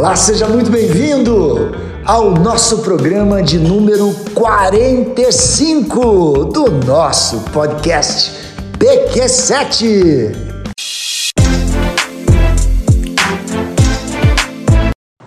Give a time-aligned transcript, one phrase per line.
[0.00, 1.72] Olá, seja muito bem-vindo
[2.06, 8.30] ao nosso programa de número 45 do nosso podcast
[8.78, 10.32] PQ7.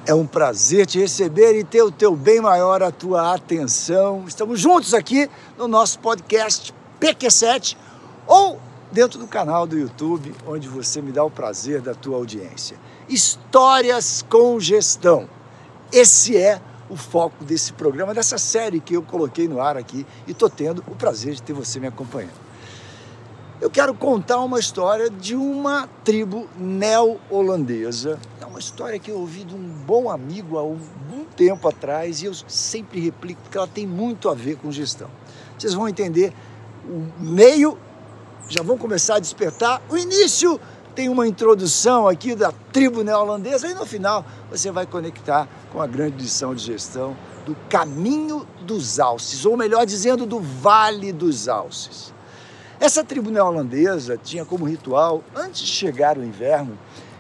[0.08, 4.24] É um prazer te receber e ter o teu bem maior, a tua atenção.
[4.28, 7.78] Estamos juntos aqui no nosso podcast PQ7
[8.26, 8.60] ou
[8.92, 12.76] dentro do canal do YouTube, onde você me dá o prazer da tua audiência.
[13.08, 15.28] Histórias com Gestão.
[15.92, 20.32] Esse é o foco desse programa, dessa série que eu coloquei no ar aqui e
[20.32, 22.44] estou tendo o prazer de ter você me acompanhando.
[23.62, 28.20] Eu quero contar uma história de uma tribo neo-holandesa.
[28.42, 32.26] É uma história que eu ouvi de um bom amigo há algum tempo atrás e
[32.26, 35.10] eu sempre replico porque ela tem muito a ver com gestão.
[35.58, 36.34] Vocês vão entender
[36.86, 37.78] o meio,
[38.50, 39.82] já vão começar a despertar.
[39.90, 40.60] O início
[40.96, 45.88] tem uma introdução aqui da tribo neozelandesa e no final você vai conectar com a
[45.88, 52.14] grande lição de gestão do caminho dos alces, ou melhor dizendo, do Vale dos Alces.
[52.80, 56.78] Essa tribo neozelandesa tinha como ritual, antes de chegar o inverno,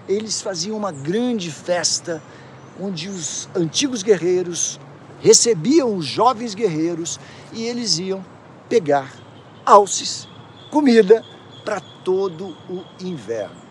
[0.08, 2.22] eles faziam uma grande festa
[2.80, 4.80] onde os antigos guerreiros
[5.22, 7.20] recebiam os jovens guerreiros
[7.54, 8.24] e eles iam
[8.68, 9.14] pegar
[9.66, 10.28] alces,
[10.70, 11.24] comida
[11.64, 13.64] para todo o inverno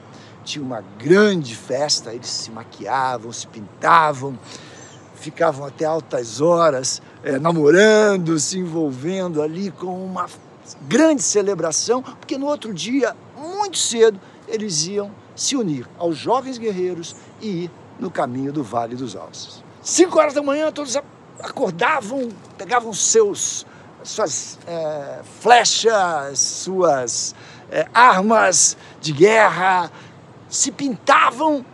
[0.44, 4.38] tinha uma grande festa, eles se maquiavam, se pintavam,
[5.14, 10.26] ficavam até altas horas é, namorando, se envolvendo ali com uma
[10.82, 17.16] grande celebração, porque no outro dia, muito cedo, eles iam se unir aos jovens guerreiros
[17.40, 19.62] e ir no caminho do Vale dos Alces.
[19.82, 20.96] Cinco horas da manhã, todos
[21.40, 23.64] acordavam, pegavam seus
[24.04, 27.34] suas é, flechas, suas
[27.72, 29.90] é, armas de guerra,
[30.48, 31.64] se pintavam,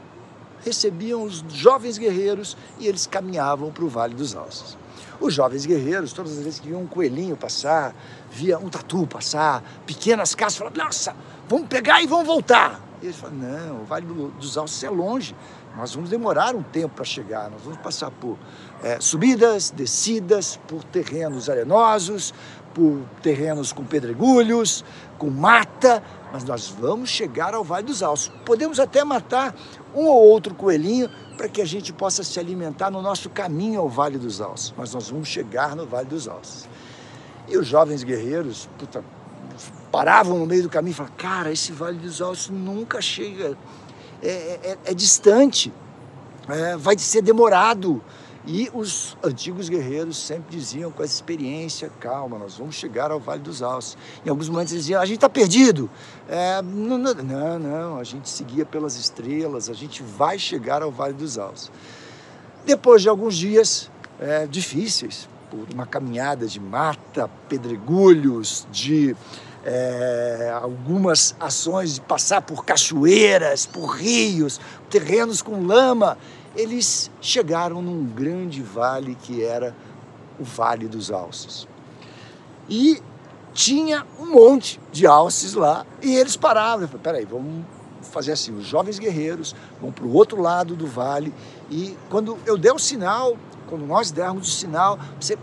[0.65, 4.79] recebiam os jovens guerreiros e eles caminhavam para o Vale dos Alces.
[5.21, 7.93] Os jovens guerreiros, todas as vezes que viam um coelhinho passar,
[8.31, 11.17] via um tatu passar, pequenas casas, falavam, nossa,
[11.49, 12.81] vamos pegar e vamos voltar.
[13.00, 15.34] E eles falavam, não, o Vale dos Alces é longe,
[15.76, 18.36] nós vamos demorar um tempo para chegar, nós vamos passar por
[18.82, 22.34] é, subidas, descidas, por terrenos arenosos,
[22.75, 24.84] por terrenos com pedregulhos,
[25.19, 28.31] com mata, mas nós vamos chegar ao Vale dos Alces.
[28.44, 29.54] Podemos até matar
[29.94, 33.88] um ou outro coelhinho para que a gente possa se alimentar no nosso caminho ao
[33.88, 36.69] Vale dos Alces, mas nós vamos chegar no Vale dos Alces.
[37.47, 39.03] E os jovens guerreiros puta,
[39.91, 43.56] paravam no meio do caminho e falavam: Cara, esse Vale dos Alces nunca chega,
[44.22, 45.72] é, é, é distante,
[46.49, 48.03] é, vai ser demorado.
[48.50, 53.43] E os antigos guerreiros sempre diziam com essa experiência, calma, nós vamos chegar ao Vale
[53.43, 53.98] dos Alces.
[54.25, 55.91] Em alguns momentos eles diziam, a gente está perdido.
[56.27, 61.12] É, não, não, não, a gente seguia pelas estrelas, a gente vai chegar ao Vale
[61.12, 61.71] dos Alces.
[62.65, 69.15] Depois de alguns dias é, difíceis, por uma caminhada de mata, pedregulhos, de
[69.65, 76.17] é, algumas ações de passar por cachoeiras, por rios, terrenos com lama,
[76.57, 79.75] eles chegaram num grande vale que era
[80.39, 81.67] o Vale dos Alces.
[82.69, 83.03] E
[83.53, 86.83] tinha um monte de alces lá e eles paravam.
[86.83, 87.65] Eu falei, peraí, vamos
[88.03, 91.35] fazer assim, os jovens guerreiros vão para o outro lado do vale
[91.71, 93.37] e quando eu der o sinal,
[93.69, 95.37] quando nós dermos o sinal, você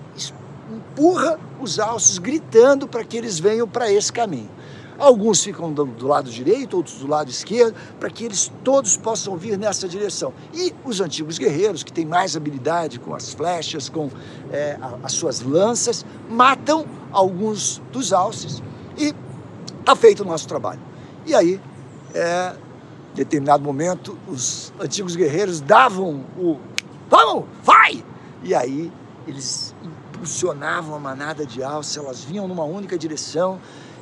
[0.69, 4.49] empurra os alces gritando para que eles venham para esse caminho.
[4.97, 9.35] Alguns ficam do, do lado direito, outros do lado esquerdo, para que eles todos possam
[9.35, 10.33] vir nessa direção.
[10.53, 14.09] E os antigos guerreiros, que têm mais habilidade com as flechas, com
[14.51, 18.63] é, as suas lanças, matam alguns dos alces
[18.97, 19.13] e
[19.79, 20.79] está feito o nosso trabalho.
[21.25, 21.59] E aí,
[22.13, 22.55] é,
[23.11, 26.57] em determinado momento, os antigos guerreiros davam o
[27.09, 28.03] vamos, vai!
[28.43, 28.91] E aí
[29.27, 29.75] eles
[30.15, 33.59] impulsionavam a manada de alces, elas vinham numa única direção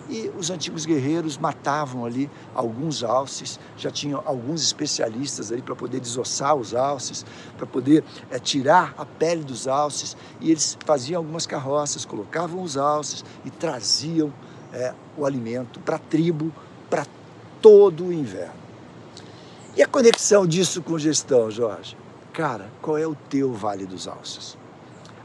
[0.09, 5.99] e os antigos guerreiros matavam ali alguns alces, já tinham alguns especialistas ali para poder
[5.99, 7.25] desossar os alces,
[7.57, 12.77] para poder é, tirar a pele dos alces, e eles faziam algumas carroças, colocavam os
[12.77, 14.31] alces e traziam
[14.73, 16.53] é, o alimento para a tribo,
[16.89, 17.05] para
[17.61, 18.61] todo o inverno.
[19.75, 21.97] E a conexão disso com gestão, Jorge?
[22.33, 24.57] Cara, qual é o teu Vale dos Alces?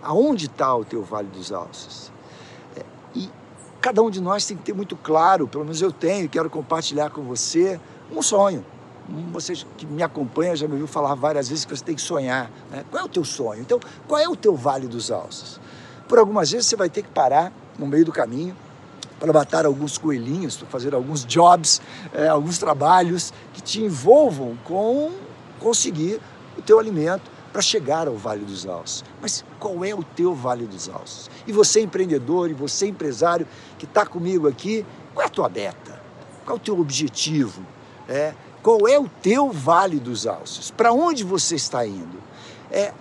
[0.02, 2.12] Aonde está o teu Vale dos Alces?
[2.76, 2.84] É,
[3.14, 3.30] e
[3.80, 7.10] cada um de nós tem que ter muito claro, pelo menos eu tenho, quero compartilhar
[7.10, 7.80] com você
[8.14, 8.64] um sonho.
[9.32, 12.50] Você que me acompanha já me ouviu falar várias vezes que você tem que sonhar.
[12.70, 12.84] Né?
[12.90, 13.62] Qual é o teu sonho?
[13.62, 15.58] Então, qual é o teu vale dos alces?
[16.06, 18.54] Por algumas vezes você vai ter que parar no meio do caminho
[19.18, 21.80] para matar alguns coelhinhos, para fazer alguns jobs,
[22.12, 25.10] é, alguns trabalhos que te envolvam com
[25.58, 26.20] conseguir
[26.56, 29.04] o teu alimento para chegar ao Vale dos Alces.
[29.20, 31.30] Mas qual é o teu Vale dos Alces?
[31.46, 33.46] E você empreendedor, e você empresário
[33.78, 34.84] que está comigo aqui,
[35.14, 36.00] qual é a tua meta?
[36.44, 37.62] Qual é o teu objetivo?
[38.08, 40.70] É, qual é o teu Vale dos Alces?
[40.70, 42.18] Para onde você está indo?
[42.70, 42.92] É,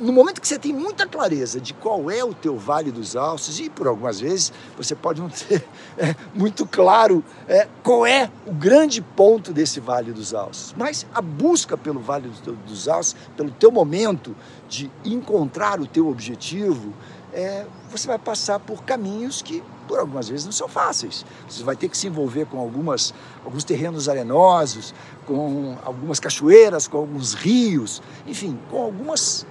[0.00, 3.58] no momento que você tem muita clareza de qual é o teu Vale dos Alces,
[3.58, 5.64] e por algumas vezes você pode não ter
[5.98, 11.20] é, muito claro é, qual é o grande ponto desse Vale dos Alces, mas a
[11.20, 12.30] busca pelo Vale
[12.66, 14.36] dos Alces, pelo teu momento
[14.68, 16.92] de encontrar o teu objetivo,
[17.32, 21.24] é, você vai passar por caminhos que por algumas vezes não são fáceis.
[21.48, 23.14] Você vai ter que se envolver com algumas,
[23.44, 24.94] alguns terrenos arenosos,
[25.26, 29.46] com algumas cachoeiras, com alguns rios, enfim, com algumas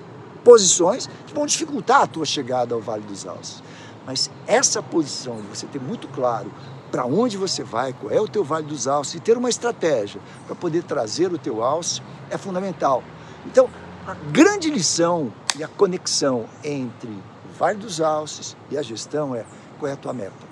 [0.48, 3.62] posições que vão dificultar a tua chegada ao Vale dos Alces.
[4.06, 6.50] Mas essa posição de você ter muito claro
[6.90, 10.22] para onde você vai, qual é o teu Vale dos Alces e ter uma estratégia
[10.46, 13.04] para poder trazer o teu alce é fundamental.
[13.46, 13.70] Então,
[14.08, 19.44] a grande lição e a conexão entre o Vale dos Alces e a gestão é
[19.78, 20.48] qual é a tua meta?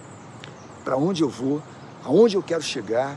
[0.83, 1.63] Para onde eu vou?
[2.03, 3.15] Aonde eu quero chegar?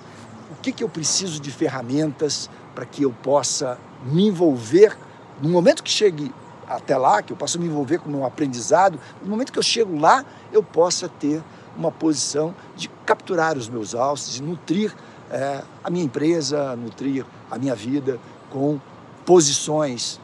[0.52, 4.96] O que, que eu preciso de ferramentas para que eu possa me envolver
[5.42, 6.32] no momento que chegue
[6.68, 9.62] até lá, que eu possa me envolver com o meu aprendizado, no momento que eu
[9.62, 11.42] chego lá, eu possa ter
[11.76, 14.94] uma posição de capturar os meus alces e nutrir
[15.30, 18.18] é, a minha empresa, nutrir a minha vida
[18.50, 18.80] com
[19.24, 20.20] posições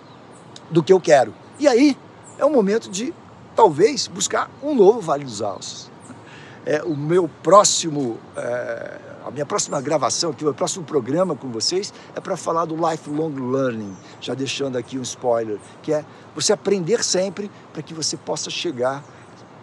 [0.71, 1.35] do que eu quero.
[1.59, 1.97] E aí
[2.39, 3.15] é o momento de
[3.55, 5.91] talvez buscar um novo Vale dos Alces.
[6.67, 11.95] É, o meu próximo é, a minha próxima gravação aqui, o próximo programa com vocês
[12.15, 16.05] é para falar do lifelong learning, já deixando aqui um spoiler, que é
[16.35, 19.03] você aprender sempre para que você possa chegar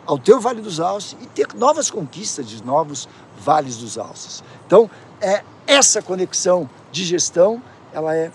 [0.04, 3.08] ao teu Vale dos Alces e ter novas conquistas de novos
[3.40, 4.44] vales dos alces.
[4.66, 4.90] Então,
[5.22, 7.62] é essa conexão de gestão,
[7.94, 8.32] ela é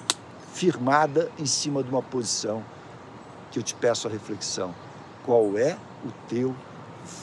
[0.55, 2.63] firmada em cima de uma posição
[3.51, 4.73] que eu te peço a reflexão.
[5.25, 6.55] Qual é o teu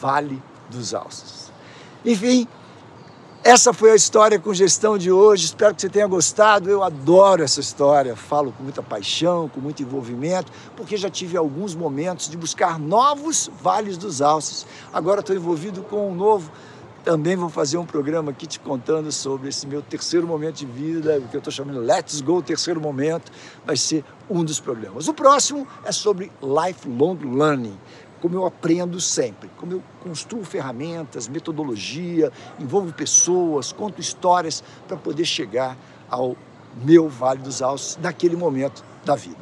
[0.02, 1.52] Vale dos Alces?
[2.06, 2.48] Enfim,
[3.44, 5.46] essa foi a história com gestão de hoje.
[5.46, 6.70] Espero que você tenha gostado.
[6.70, 8.16] Eu adoro essa história.
[8.16, 13.52] Falo com muita paixão, com muito envolvimento, porque já tive alguns momentos de buscar novos
[13.62, 14.66] vales dos alces.
[14.94, 16.50] Agora estou envolvido com um novo.
[17.04, 21.18] Também vou fazer um programa aqui te contando sobre esse meu terceiro momento de vida,
[21.18, 23.30] o que eu estou chamando Let's Go Terceiro Momento.
[23.66, 25.10] Vai ser um dos programas.
[25.10, 27.78] O próximo é sobre Lifelong Learning
[28.24, 35.26] como eu aprendo sempre, como eu construo ferramentas, metodologia, envolvo pessoas, conto histórias para poder
[35.26, 35.78] chegar
[36.10, 36.34] ao
[36.86, 39.42] meu Vale dos Alces naquele momento da vida.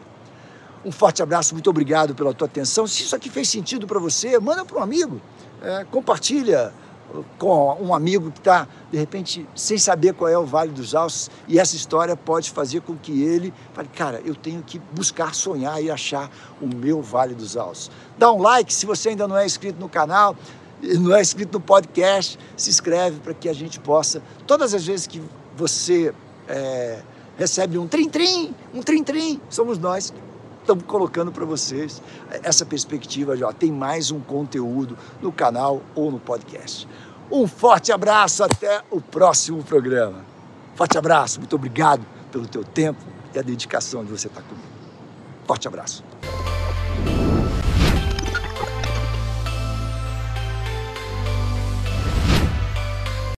[0.83, 2.87] Um forte abraço, muito obrigado pela tua atenção.
[2.87, 5.21] Se isso aqui fez sentido para você, manda para um amigo,
[5.61, 6.73] é, compartilha
[7.37, 11.29] com um amigo que está, de repente, sem saber qual é o Vale dos Alces,
[11.47, 15.81] e essa história pode fazer com que ele fale, cara, eu tenho que buscar sonhar
[15.83, 16.29] e achar
[16.61, 17.91] o meu Vale dos Alces.
[18.17, 20.35] Dá um like, se você ainda não é inscrito no canal,
[20.81, 25.07] não é inscrito no podcast, se inscreve para que a gente possa, todas as vezes
[25.07, 25.21] que
[25.55, 26.13] você
[26.47, 27.01] é,
[27.37, 30.13] recebe um trim-trim, um trim-trim, somos nós
[30.61, 32.01] estamos colocando para vocês
[32.43, 33.51] essa perspectiva já.
[33.51, 36.87] Tem mais um conteúdo no canal ou no podcast.
[37.31, 40.25] Um forte abraço, até o próximo programa.
[40.75, 42.99] Forte abraço, muito obrigado pelo teu tempo
[43.33, 44.67] e a dedicação de você estar comigo.
[45.45, 46.03] Forte abraço.